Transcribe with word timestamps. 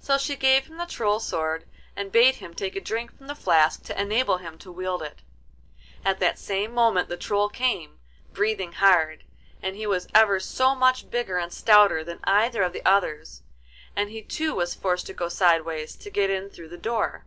So 0.00 0.16
she 0.16 0.36
gave 0.36 0.68
him 0.68 0.78
the 0.78 0.86
Troll's 0.86 1.26
sword, 1.26 1.66
and 1.94 2.10
bade 2.10 2.36
him 2.36 2.54
take 2.54 2.74
a 2.76 2.80
drink 2.80 3.14
from 3.14 3.26
the 3.26 3.34
flask 3.34 3.82
to 3.82 4.00
enable 4.00 4.38
him 4.38 4.56
to 4.56 4.72
wield 4.72 5.02
it. 5.02 5.18
At 6.02 6.18
that 6.20 6.38
same 6.38 6.72
moment 6.72 7.10
the 7.10 7.16
Troll 7.18 7.50
came, 7.50 7.98
breathing 8.32 8.72
hard, 8.72 9.24
and 9.62 9.76
he 9.76 9.86
was 9.86 10.08
ever 10.14 10.40
so 10.40 10.74
much 10.74 11.10
bigger 11.10 11.36
and 11.36 11.52
stouter 11.52 12.02
than 12.02 12.20
either 12.24 12.62
of 12.62 12.72
the 12.72 12.86
others, 12.86 13.42
and 13.94 14.08
he 14.08 14.22
too 14.22 14.54
was 14.54 14.74
forced 14.74 15.04
to 15.08 15.12
go 15.12 15.28
sideways 15.28 15.94
to 15.96 16.08
get 16.08 16.30
in 16.30 16.48
through 16.48 16.70
the 16.70 16.78
door. 16.78 17.26